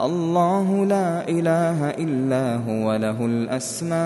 الله 0.00 0.86
لا 0.86 1.28
إله 1.28 1.90
إلا 1.90 2.56
هو 2.68 2.96
له 2.96 3.26
الأسماء 3.26 3.98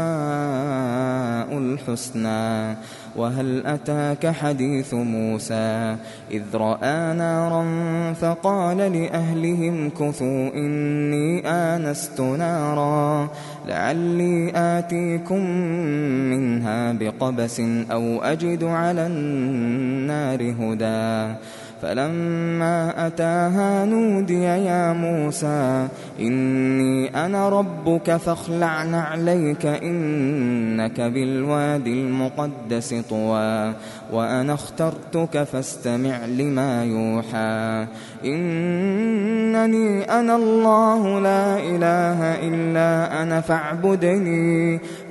الحسنى. 1.59 2.77
وهل 3.17 3.67
أتاك 3.67 4.27
حديث 4.27 4.95
موسى؟ 4.95 5.97
إذ 6.31 6.43
رأى 6.55 7.15
نارا 7.15 7.65
فقال 8.13 8.77
لأهلهم 8.77 9.91
كثوا 9.91 10.55
إني 10.55 11.49
آنست 11.49 12.21
نارا 12.21 13.29
لعلي 13.69 14.53
آتيكم 14.57 15.47
منها 16.31 16.93
بقبس 16.93 17.61
أو 17.91 18.23
أجد 18.23 18.65
على 18.65 19.07
النار 19.07 20.55
هدى. 20.61 21.37
فلما 21.83 23.07
أتاها 23.07 23.85
نودي 23.85 24.43
يا 24.43 24.93
موسى 24.93 25.89
إني 26.21 27.25
أنا 27.27 27.49
ربك 27.49 28.17
فاخلع 28.17 28.83
نعليك 28.85 29.67
إنك 29.67 31.01
بالوادي 31.01 31.93
المقدس 31.93 32.95
طوى 33.11 33.75
وأنا 34.13 34.55
اخترتك 34.55 35.43
فاستمع 35.43 36.27
لما 36.27 36.85
يوحى 36.85 37.87
إنني 38.25 40.05
أنا 40.11 40.37
الله 40.37 41.21
لا 41.21 41.59
إله 41.59 42.49
إلا 42.49 43.23
أنا 43.23 43.41
فاعبدني 43.41 44.81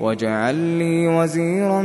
واجعل 0.00 0.54
لي 0.54 1.08
وزيرا 1.08 1.82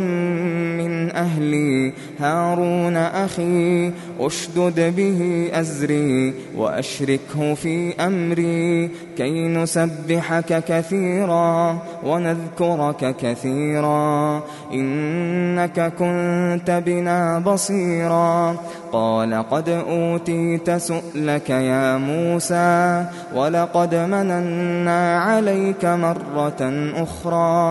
من 0.78 1.12
أهلي 1.12 1.94
هارون 2.20 2.98
أخي 2.98 3.92
أشدد 4.20 4.96
به 4.96 5.50
أزري 5.54 6.34
وأشركه 6.56 7.54
في 7.54 7.94
أمري 8.00 8.90
كي 9.18 9.48
نسبحك 9.48 10.64
كثيرا 10.68 11.78
ونذكرك 12.04 13.16
كثيرا 13.22 14.44
إنك 14.74 15.94
كنت 16.00 16.82
بنا 16.86 17.40
بصيرا. 17.40 18.56
قال 18.92 19.50
قد 19.50 19.70
أوتيت 19.70 20.72
سؤلك 20.72 21.50
يا 21.50 21.98
موسى 21.98 23.06
ولقد 23.36 23.96
مننا 23.96 25.20
عليك 25.20 25.86
مرة 25.86 26.92
أخرى. 26.96 27.71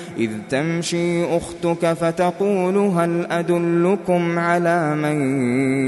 إذ 0.21 0.29
تمشي 0.49 1.37
أختك 1.37 1.93
فتقول 1.93 2.77
هل 2.77 3.27
أدلكم 3.31 4.39
على 4.39 4.95
من 4.95 5.17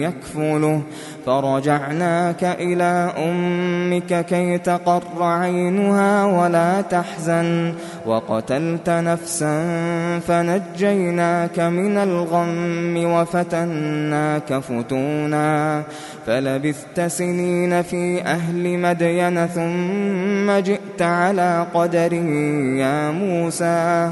يكفله؟ 0.01 0.81
فرجعناك 1.25 2.43
إلى 2.43 3.13
أمك 3.17 4.25
كي 4.25 4.57
تقر 4.57 5.23
عينها 5.23 6.25
ولا 6.25 6.81
تحزن. 6.81 7.73
وقتلت 8.05 8.89
نفسا 8.89 9.63
فنجيناك 10.19 11.59
من 11.59 11.97
الغم 11.97 13.03
وفتناك 13.05 14.53
فتونا. 14.53 15.83
فلبثت 16.27 17.01
سنين 17.01 17.81
في 17.81 18.21
أهل 18.21 18.79
مدين 18.79 19.47
ثم 19.47 20.51
جئت 20.59 21.01
على 21.01 21.65
قدري 21.73 22.79
يا 22.79 23.11
موسى. 23.11 24.11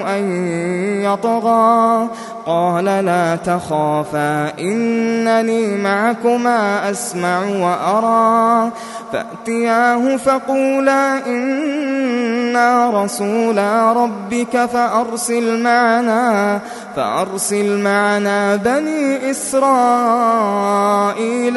أن 0.00 0.48
يطغى. 1.02 2.08
قال 2.46 2.84
لا 2.84 3.36
تخافا 3.36 4.58
إنني 4.58 5.76
معكما 5.76 6.90
أسمع 6.90 7.44
وأرى. 7.44 8.70
فأتياه 9.12 10.16
فقولا 10.16 11.26
إنا 11.26 13.04
رسولا 13.04 13.92
ربك 13.92 14.66
فأرسل 14.66 15.62
معنا 15.62 16.60
فأرسل 16.96 17.78
معنا 17.78 18.56
بني 18.56 19.30
إسرائيل 19.30 20.78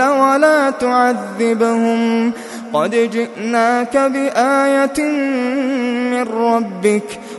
ولا 0.01 0.69
تعذبهم. 0.69 2.31
قد 2.73 2.91
جئناك 2.91 3.97
بآية 3.97 5.11
من 6.11 6.23
ربك 6.23 7.19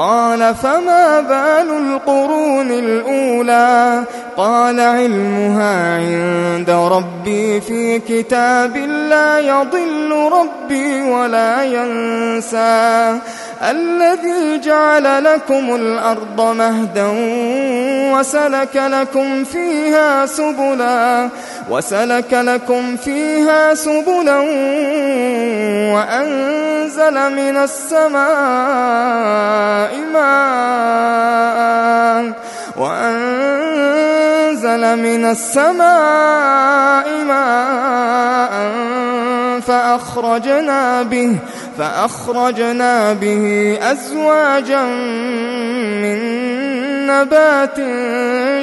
قال 0.00 0.54
فما 0.54 1.20
بال 1.20 1.70
القرون 1.76 2.70
الأولى 2.70 4.04
قال 4.36 4.80
علمها 4.80 5.96
عند 5.96 6.70
ربي 6.70 7.60
في 7.60 7.98
كتاب 7.98 8.76
لا 8.76 9.38
يضل 9.38 10.30
ربي 10.32 11.02
ولا 11.02 11.64
ينسى 11.64 13.18
الذي 13.62 14.60
جعل 14.60 15.24
لكم 15.24 15.74
الأرض 15.74 16.40
مهدا 16.40 17.06
وسلك 18.18 18.76
لكم 18.76 19.44
فيها 19.44 20.26
سبلا 20.26 21.28
وسلك 21.70 22.32
لكم 22.32 22.96
فيها 22.96 23.74
سبلا 23.74 24.38
وأنزل 25.94 27.32
من 27.32 27.56
السماء 27.56 28.20
ماء 30.12 31.80
وأنزل 32.76 33.36
من 34.96 35.24
السماء 35.24 37.24
ماء 37.24 38.70
فأخرجنا 39.60 41.02
به 41.02 41.36
فأخرجنا 41.78 43.12
به 43.12 43.78
أزواجا 43.82 44.82
من 46.02 46.18
نبات 47.06 47.76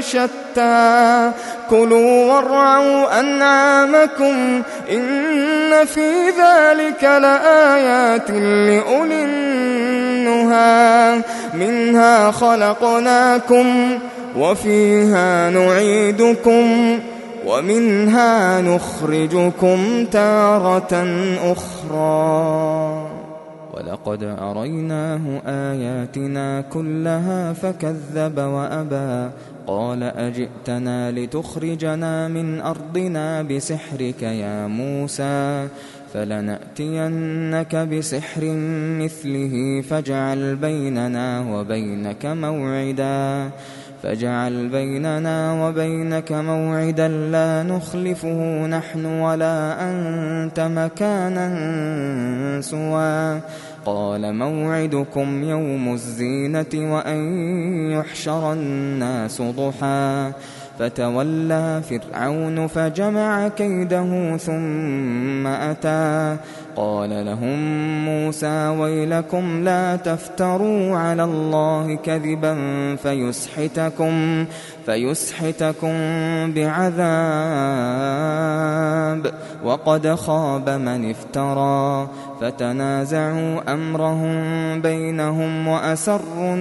شتى. 0.04 1.32
كلوا 1.70 2.34
وارعوا 2.34 3.20
أنعامكم 3.20 4.62
إن 4.92 5.86
في 5.86 6.30
ذلك 6.30 7.04
لآيات 7.04 8.32
لأولي 8.32 9.24
النهى. 9.24 11.22
منها 11.54 12.32
خلقناكم 12.32 14.00
وفيها 14.38 15.50
نعيدكم 15.50 17.00
ومنها 17.48 18.62
نخرجكم 18.62 20.06
تارة 20.06 21.08
أخرى. 21.52 23.08
ولقد 23.74 24.24
أريناه 24.24 25.42
آياتنا 25.48 26.62
كلها 26.62 27.54
فكذب 27.54 28.38
وأبى. 28.38 29.30
قال 29.68 30.04
أجئتنا 30.04 31.12
لتخرجنا 31.12 32.28
من 32.28 32.62
أرضنا 32.62 33.42
بسحرك 33.42 34.24
يا 34.24 34.68
موسى؟ 34.68 35.68
فلنأتينك 36.14 37.76
بسحر 37.76 38.42
مثله 39.02 39.84
فاجعل 39.90 40.56
بيننا 40.56 41.46
وبينك 41.52 42.26
موعداً. 42.26 43.50
فاجعل 44.04 44.70
بيننا 44.70 45.68
وبينك 45.68 46.32
موعدا 46.32 47.08
لا 47.08 47.64
نخلفه 47.64 48.66
نحن 48.66 49.06
ولا 49.06 49.90
أنت 49.90 50.60
مكانا 50.60 51.48
سوى. 52.62 53.42
قال 53.86 54.36
موعدكم 54.36 55.44
يوم 55.44 55.94
الزينة 55.94 56.94
وأن 56.94 57.20
يحشر 57.92 58.54
الناس 58.54 59.42
ضحى. 59.42 60.32
فتولى 60.80 61.82
فرعون 61.90 62.68
فجمع 62.68 63.48
كيده 63.48 64.38
ثم 64.38 65.48
أتى. 65.48 66.38
قال 66.78 67.26
لهم 67.26 67.60
موسى 68.06 68.68
ويلكم 68.68 69.64
لا 69.64 69.96
تفتروا 69.96 70.98
على 70.98 71.24
الله 71.24 71.96
كذبا 71.96 72.56
فيسحتكم 72.96 74.46
فيسحتكم 74.86 75.94
بعذاب 76.54 77.08
وقد 79.64 80.16
خاب 80.16 80.70
من 80.70 81.10
افترى 81.10 82.10
فتنازعوا 82.42 83.74
أمرهم 83.74 84.38
بينهم 84.82 85.68
وأسروا 85.68 86.54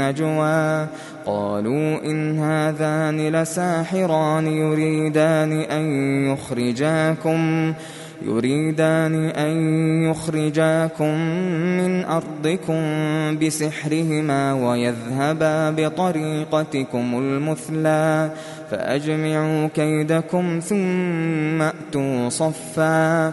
النجوى 0.00 0.40
قالوا 1.26 2.04
إن 2.04 2.38
هذان 2.38 3.28
لساحران 3.28 4.46
يريدان 4.46 5.52
أن 5.52 5.84
يخرجاكم 6.32 7.72
يريدان 8.22 9.14
أن 9.24 9.54
يخرجاكم 10.10 11.14
من 11.78 12.04
أرضكم 12.04 12.82
بسحرهما 13.38 14.52
ويذهبا 14.52 15.70
بطريقتكم 15.70 17.18
المثلى 17.18 18.30
فأجمعوا 18.70 19.68
كيدكم 19.74 20.60
ثم 20.64 21.62
أتوا 21.62 22.28
صفا. 22.28 23.32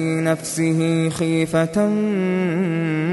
نفسه 0.01 1.09
خيفة 1.09 1.87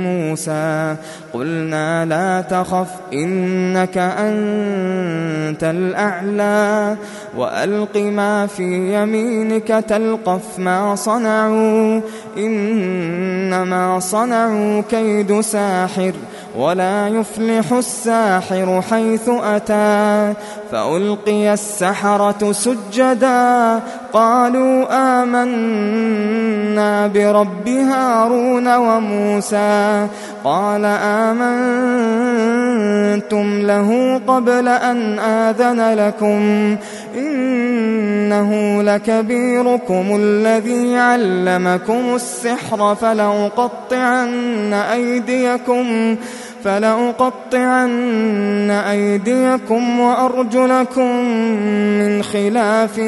موسى. 0.04 0.96
قلنا 1.32 2.04
لا 2.04 2.40
تخف 2.40 2.88
إنك 3.12 3.98
أنت 3.98 5.64
الأعلى. 5.64 6.96
وألق 7.36 7.96
ما 7.96 8.46
في 8.46 8.94
يمينك 9.02 9.84
تلقف 9.88 10.58
ما 10.58 10.94
صنعوا. 10.94 12.00
إنما 12.38 14.00
صنعوا 14.00 14.82
كيد 14.90 15.40
ساحر. 15.40 16.12
ولا 16.56 17.08
يفلح 17.08 17.72
الساحر 17.72 18.82
حيث 18.90 19.28
أتى 19.28 20.34
فألقي 20.72 21.52
السحرة 21.52 22.52
سجدا. 22.52 23.80
قالوا 24.12 24.86
آمنا 25.22 27.06
برب 27.06 27.68
هارون 27.68 28.76
وموسى. 28.76 30.06
قال 30.44 30.84
آمنتم 32.78 33.66
له 33.66 34.20
قبل 34.26 34.68
أن 34.68 35.18
آذن 35.18 35.94
لكم 35.94 36.76
إنه 37.16 38.82
لكبيركم 38.82 40.16
الذي 40.20 40.96
علمكم 40.96 42.14
السحر 42.14 42.94
فلأقطعن 42.94 44.72
أيديكم 44.72 45.86
فلأقطعن 45.92 46.16
أيديكم 48.70 50.00
وأرجلكم 50.00 51.16
من 51.98 52.22
خلاف 52.22 52.98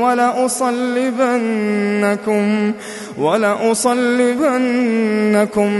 ولأصلبنكم 0.00 1.12
ولأصلبنكم 3.18 3.86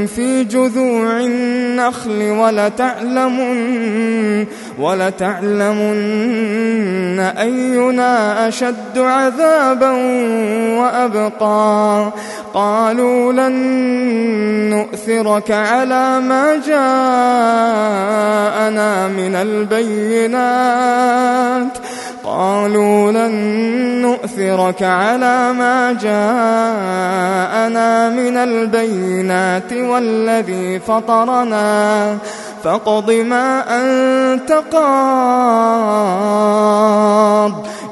في 0.06 0.44
جذوع 0.44 1.20
النخل 1.20 2.22
ولتعلمن 2.22 3.56
ولتعلمن 4.80 6.06
أينا 7.20 8.48
أشد 8.48 8.98
عذابا 8.98 9.90
وأبقى. 10.78 12.12
قالوا 12.54 13.32
لن 13.32 13.52
نؤثرك 14.70 15.50
على 15.50 16.20
ما 16.20 16.56
جاءنا 18.66 19.08
من 19.08 19.34
البينات. 19.34 20.46
قالوا 22.24 23.12
لن 23.12 23.32
نؤثرك 24.02 24.82
على 24.82 25.52
ما 25.52 25.92
جاءنا 25.92 26.28
من 28.08 28.36
البينات 28.36 29.72
والذي 29.72 30.78
فطرنا. 30.78 32.18
فاقض 32.64 33.10
ما 33.10 33.64
أنت 33.80 34.52
قاض. 34.72 35.36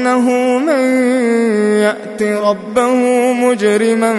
إنه 0.00 0.58
من 0.58 0.80
يأت 1.80 2.22
ربه 2.22 2.94
مجرما 3.32 4.12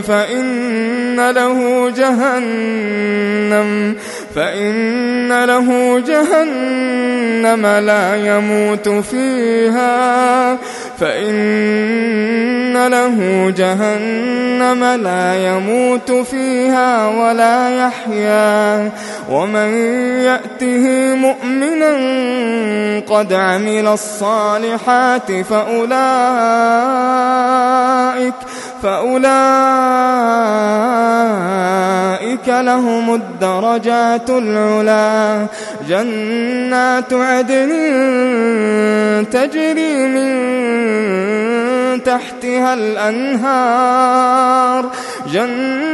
فإن 0.00 1.30
له 1.30 1.90
جهنم 1.90 3.96
فإن 4.34 5.44
له 5.44 5.98
جهنم 6.00 7.66
لا 7.66 8.36
يموت 8.36 8.88
فيها. 8.88 10.58
فإن 11.00 12.86
له 12.86 13.50
جهنم 13.56 14.84
لا 14.84 15.46
يموت 15.48 16.12
فيها 16.12 17.08
ولا 17.08 17.86
يحيا. 17.86 18.90
ومن 19.30 19.74
يأته 20.24 21.14
مؤمنا 21.14 21.94
قد 23.00 23.32
عمل 23.32 23.86
الصالحات 23.86 25.32
فأولئك 25.32 25.94
فأولئك 28.84 29.24
لهم 32.48 33.14
الدرجات 33.14 34.30
العلا. 34.30 35.46
جنات 35.88 37.12
عدن 37.12 37.70
تجري 39.32 40.06
من 40.06 40.34
تحتها 42.02 42.74
الأنهار. 42.74 44.04
جنات 45.32 45.93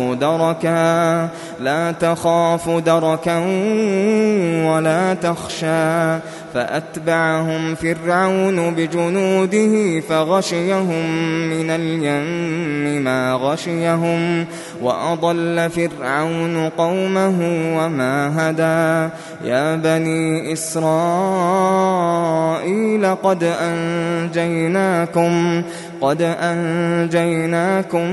دركا 0.00 1.28
لا 1.60 1.92
تخاف 1.92 2.70
دركا 2.70 3.38
ولا 4.66 5.14
تخشى. 5.14 6.18
فأتبعهم 6.54 7.74
فرعون 7.74 8.74
بجنوده 8.74 10.00
فغشيهم 10.00 11.10
من 11.50 11.70
اليم 11.70 13.04
ما 13.04 13.32
غشيهم 13.32 14.46
وأضل 14.82 15.70
فرعون 15.70 16.68
قومه 16.68 17.38
وما 17.76 18.32
هدى. 18.36 19.12
يا 19.48 19.76
بني 19.76 20.52
إسرائيل 20.52 20.86
قد 23.14 23.44
أنجيناكم 23.44 25.32
قد 26.00 26.22
أنجيناكم 26.22 28.10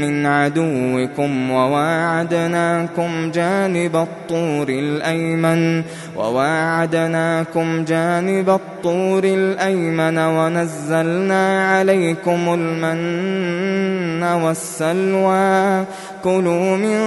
من 0.00 0.26
عدوكم 0.26 1.50
وواعدناكم 1.50 3.30
جانب 3.30 3.96
الطور 3.96 4.68
الأيمن 4.68 5.82
وواعدناكم 6.16 7.84
جانب 7.84 8.50
الطور 8.50 9.24
الأيمن 9.24 10.18
ونزلنا 10.18 11.68
عليكم 11.70 12.54
المن 12.54 14.22
والسلوى. 14.22 15.84
كلوا 16.24 16.76
من 16.76 16.98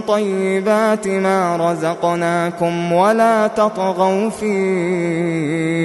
طيبات 0.00 1.08
ما 1.08 1.56
رزقناكم 1.56 2.92
ولا 2.92 3.46
تطغوا 3.46 4.30
فيه 4.30 5.84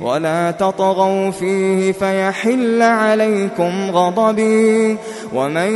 ولا 0.00 0.50
تطغوا 0.50 1.30
فيه 1.30 1.92
فيحل 1.92 2.63
عليكم 2.82 3.90
غضبي 3.90 4.96
ومن 5.34 5.72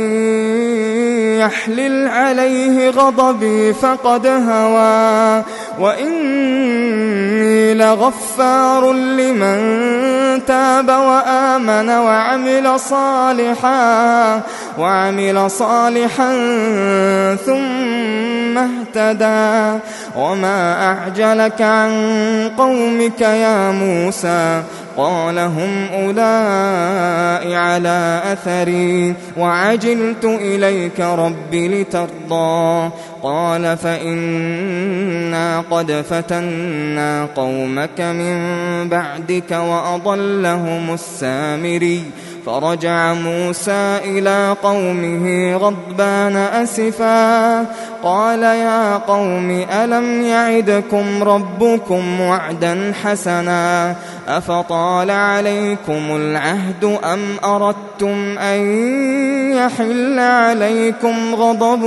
يحلل 1.39 2.07
عليه 2.07 2.89
غضبي 2.89 3.73
فقد 3.73 4.27
هوى 4.27 5.43
وإني 5.79 7.73
لغفار 7.73 8.93
لمن 8.93 9.59
تاب 10.45 10.89
وآمن 10.89 11.89
وعمل 11.89 12.79
صالحا 12.79 14.41
وعمل 14.79 15.51
صالحا 15.51 16.31
ثم 17.45 18.57
اهتدى 18.57 19.79
وما 20.17 20.85
أعجلك 20.91 21.61
عن 21.61 21.91
قومك 22.57 23.21
يا 23.21 23.71
موسى 23.71 24.61
قال 24.99 25.39
هم 25.39 25.87
أولئك 25.93 26.99
على 27.55 28.21
أثري 28.33 29.13
وعجلت 29.37 30.25
إليك 30.25 30.99
رب 30.99 31.55
لترضى 31.55 32.89
قال 33.23 33.77
فإنا 33.77 35.63
قد 35.71 35.91
فتنا 36.09 37.27
قومك 37.35 38.01
من 38.01 38.37
بعدك 38.89 39.51
وأضلهم 39.51 40.93
السامري 40.93 42.03
فرجع 42.45 43.13
موسى 43.13 43.97
إلى 44.05 44.55
قومه 44.63 45.55
غضبان 45.55 46.35
أسفا 46.35 47.65
قال 48.03 48.43
يا 48.43 48.97
قوم 48.97 49.65
ألم 49.83 50.21
يعدكم 50.21 51.23
ربكم 51.23 52.21
وعدا 52.21 52.93
حسنا 53.03 53.95
أفطال 54.29 55.11
عليكم 55.11 56.15
العهد 56.15 56.97
أم 57.03 57.19
أردتم 57.43 58.37
أن 58.37 58.59
يحل 59.55 60.19
عليكم 60.19 61.35
غضب 61.35 61.83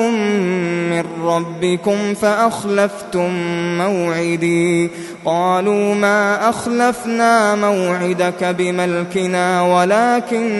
من 0.90 1.04
ربكم 1.25 2.14
فأخلفتم 2.14 3.30
موعدي؟ 3.78 4.90
قالوا 5.25 5.94
ما 5.94 6.49
أخلفنا 6.49 7.54
موعدك 7.54 8.44
بملكنا 8.44 9.62
ولكن 9.62 10.52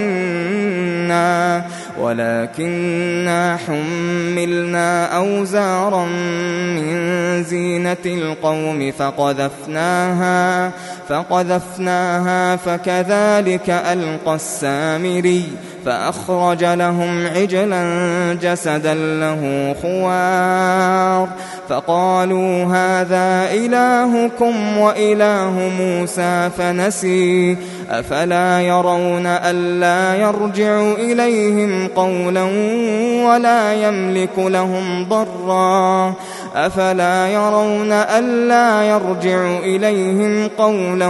ولكننا 1.13 1.65
ولكننا 1.99 3.57
حملنا 3.67 5.17
أوزارا 5.17 6.05
من 6.77 7.45
زينة 7.45 7.97
القوم 8.07 8.93
فقذفناها 8.93 10.71
فقذفناها 11.09 11.72
فكذلك 12.57 13.71
ألقى 13.71 14.35
السامري 14.35 15.45
فأخرج 15.87 16.65
لهم 16.65 17.27
عجلا 17.27 17.83
جسدا 18.43 18.95
له 18.95 19.75
خوار 19.83 21.29
فقالوا 21.69 22.65
هذا 22.65 23.53
إلهكم 23.53 24.79
وإله 24.79 25.71
موسى 25.79 26.51
فنسي 26.59 27.57
أفلا 27.93 28.61
يرون 28.61 29.27
ألا 29.27 30.15
يرجع 30.15 30.81
إليهم 30.93 31.89
قولا 31.89 32.43
ولا 33.27 33.75
يملك 33.75 34.39
لهم 34.39 35.05
ضرا 35.09 36.15
أفلا 36.55 37.29
يرون 37.29 37.93
ألا 37.93 38.83
يرجع 38.83 39.59
إليهم 39.59 40.49
قولا 40.59 41.09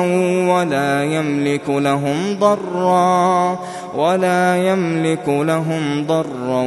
ولا 0.52 1.04
يملك 1.04 1.68
لهم 1.68 2.38
ضرا 2.40 3.58
ولا 3.94 4.56
يملك 4.56 5.28
لهم 5.28 6.06
ضرا 6.06 6.62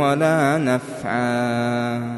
ولا 0.00 0.58
نفعا 0.58 2.17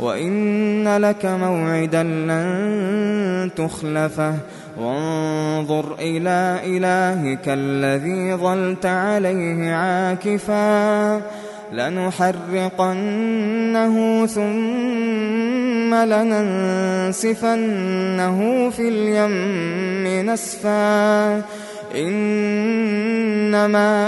وإن 0.00 0.96
لك 0.96 1.26
موعدا 1.26 2.02
لن 2.02 3.50
تخلفه. 3.56 4.34
وانظر 4.80 5.94
إلى 6.00 6.60
إلهك 6.64 7.44
الذي 7.46 8.34
ظلت 8.34 8.86
عليه 8.86 9.74
عاكفا 9.74 11.20
لنحرقنه 11.72 13.16
ثم 14.26 15.94
لننسفنه 15.94 17.50
في 18.70 18.88
اليم 18.88 20.30
نسفا 20.30 21.42
إنما 21.94 23.28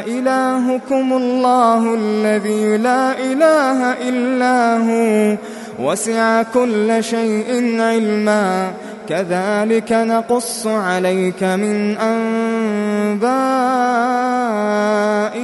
إلهكم 0.07 1.13
الله 1.13 1.95
الذي 1.95 2.77
لا 2.77 3.19
إله 3.19 3.93
إلا 4.09 4.77
هو 4.77 5.37
وسع 5.83 6.43
كل 6.43 7.05
شيء 7.05 7.81
علما. 7.81 8.71
كذلك 9.09 9.93
نقص 9.93 10.67
عليك 10.67 11.43
من 11.43 11.97
أنباء 11.97 13.31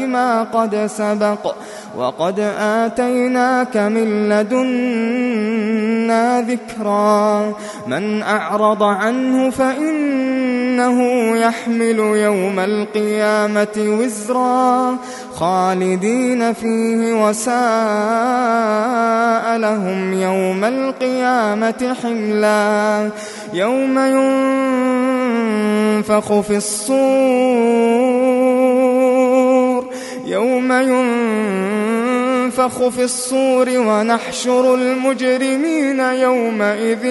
ما 0.07 0.43
قد 0.43 0.87
سبق. 0.87 1.55
وقد 1.97 2.41
آتيناك 2.61 3.77
من 3.77 4.29
لدنا 4.29 5.39
ذكرا. 6.41 7.53
من 7.87 8.23
أعرض 8.23 8.83
عنه 8.83 9.51
فإنه 10.79 11.37
يحمل 11.37 11.99
يوم 11.99 12.59
القيامة 12.59 13.69
وزرا 13.79 14.97
خالدين 15.35 16.53
فيه 16.53 17.27
وساء 17.29 17.57
لهم 19.57 20.13
يوم 20.13 20.65
القيامة 20.65 21.97
حملا 22.03 23.11
يوم 23.53 23.99
ينفخ 25.99 26.41
في 26.41 26.57
الصور 26.57 26.99
يوم 30.27 30.73
ينفخ 30.73 31.78
في 32.67 33.05
الصور 33.05 33.69
ونحشر 33.69 34.75
المجرمين 34.75 36.01
يومئذ 36.01 37.05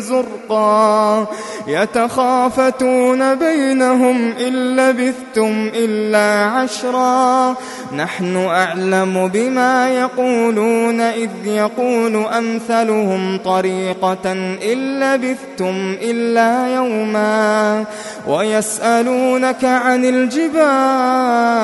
زرقا. 0.00 1.26
يتخافتون 1.66 3.34
بينهم 3.34 4.32
إن 4.32 4.76
لبثتم 4.76 5.70
إلا 5.74 6.50
عشرا. 6.50 7.54
نحن 7.96 8.36
أعلم 8.36 9.28
بما 9.28 9.90
يقولون 9.90 11.00
إذ 11.00 11.30
يقول 11.44 12.16
أمثلهم 12.16 13.38
طريقة 13.44 14.32
إن 14.72 15.00
لبثتم 15.00 15.96
إلا 16.02 16.74
يوما. 16.74 17.84
ويسألونك 18.28 19.64
عن 19.64 20.04
الجبال 20.04 21.58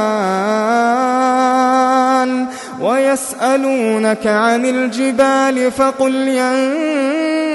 ويسألونك 2.84 4.26
عن 4.26 4.66
الجبال 4.66 5.72
فقل 5.72 6.28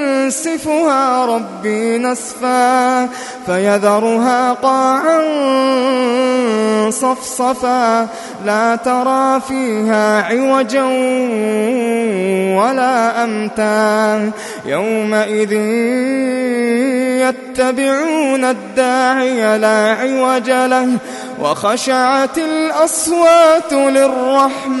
ينسفها 0.00 1.26
ربي 1.26 1.98
نسفا 1.98 3.08
فيذرها 3.46 4.52
قاعا 4.52 5.20
صفصفا 6.90 8.08
لا 8.44 8.76
ترى 8.76 9.40
فيها 9.40 10.22
عوجا 10.22 10.84
ولا 12.56 13.24
أمتا 13.24 14.30
يومئذ 14.66 15.52
يتبعون 17.20 18.44
الداعي 18.44 19.58
لا 19.58 19.96
عوج 20.00 20.50
له 20.50 20.88
وخشعت 21.40 22.38
الأصوات 22.38 23.72
للرحمن 23.72 24.80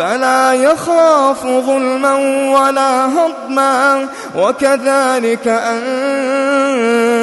فلا 0.00 0.52
يخاف 0.52 1.46
ظلما 1.46 2.14
ولا 2.58 3.06
هضما 3.06 4.08
وكذلك 4.36 5.48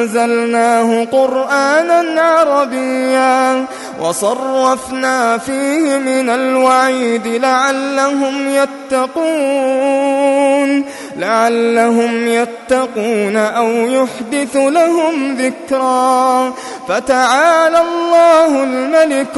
أنزلناه 0.06 1.06
قرآنا 1.12 2.22
عربيا 2.22 3.66
وصرفنا 4.02 5.38
فيه 5.38 5.98
من 5.98 6.30
الوعيد 6.30 7.28
لعلهم 7.28 8.50
يتقون 8.92 9.98
لعلهم 11.16 12.28
يتقون 12.28 13.38
أو 13.38 13.70
يحدث 13.70 14.56
لهم 14.56 15.36
ذكرا 15.36 16.54
فتعالى 16.88 17.82
الله 17.82 18.63
الملك 18.63 19.38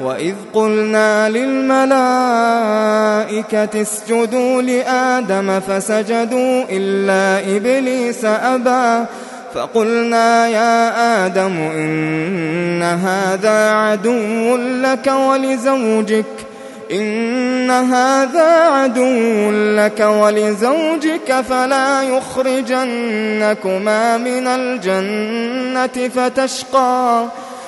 وإذ 0.00 0.34
قلنا 0.54 1.28
للملائكة 1.28 1.92
اسجدوا 3.82 4.62
لآدم 4.62 5.60
فسجدوا 5.60 6.64
إلا 6.70 7.56
إبليس 7.56 8.24
أبى 8.24 9.06
فقلنا 9.54 10.48
يا 10.48 11.26
آدم 11.26 11.56
إن 11.56 12.82
هذا 12.82 13.70
عدو 13.70 14.56
لك 14.56 15.06
ولزوجك 15.06 16.24
إن 16.92 17.70
هذا 17.70 18.68
عدو 18.68 19.50
لك 19.50 20.00
ولزوجك 20.00 21.40
فلا 21.48 22.02
يخرجنكما 22.02 23.36
من 24.16 24.46
الجنة 24.46 26.08
فتشقى 26.08 27.26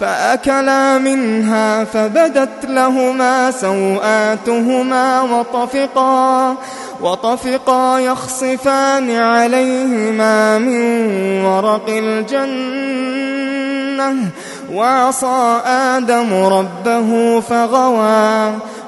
فأكلا 0.00 0.98
منها 0.98 1.84
فبدت 1.84 2.64
لهما 2.64 3.50
سوآتهما 3.50 5.22
وطفقا 5.22 6.56
وطفقا 7.00 7.98
يخصفان 7.98 9.10
عليهما 9.10 10.58
من 10.58 11.00
ورق 11.44 11.88
الجنة 11.88 13.08
وعصى 14.72 15.60
آدم 15.66 16.34
ربه 16.44 17.40
فغوى. 17.40 18.52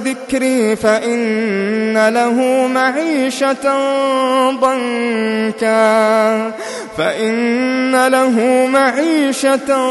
ذكري 0.00 0.76
فإن 0.76 2.08
له 2.08 2.66
معيشة 2.66 3.80
ضنكا. 4.50 5.76
فإن 6.98 8.06
له 8.06 8.66
معيشة 8.66 9.88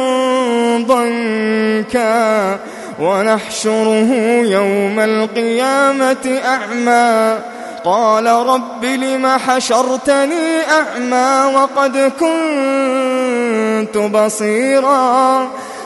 ضنكا. 0.78 2.58
ونحشره 3.00 4.12
يوم 4.44 5.00
القيامة 5.00 6.40
أعمى. 6.46 7.38
قال 7.86 8.26
رب 8.26 8.86
لم 8.86 9.28
حشرتني 9.28 10.62
أعمى 10.72 11.56
وقد 11.56 12.12
كنت 12.20 13.98
بصيرا. 13.98 15.48